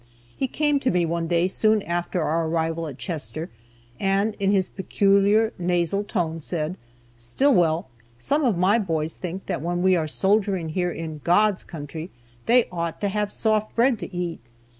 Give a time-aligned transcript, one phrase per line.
[0.35, 3.51] He came to me one day soon after our arrival at Chester,
[3.99, 6.75] and in his peculiar nasal tone said:
[7.17, 12.09] "Stillwell, some of my boys think that when we are soldiering here in 'God's Country,'
[12.47, 14.39] they ought to have soft bread to eat.